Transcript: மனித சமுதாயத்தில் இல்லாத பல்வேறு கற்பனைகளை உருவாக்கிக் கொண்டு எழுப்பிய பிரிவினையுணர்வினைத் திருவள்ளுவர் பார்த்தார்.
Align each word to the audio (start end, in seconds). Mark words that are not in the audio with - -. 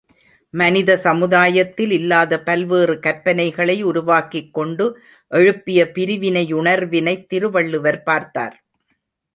மனித 0.53 0.97
சமுதாயத்தில் 0.97 1.91
இல்லாத 1.91 2.39
பல்வேறு 2.39 2.93
கற்பனைகளை 2.93 3.81
உருவாக்கிக் 3.81 4.53
கொண்டு 4.53 4.87
எழுப்பிய 5.31 5.83
பிரிவினையுணர்வினைத் 5.95 7.27
திருவள்ளுவர் 7.27 8.03
பார்த்தார். 8.03 8.57